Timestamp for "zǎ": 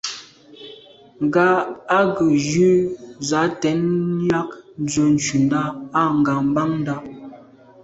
3.27-3.41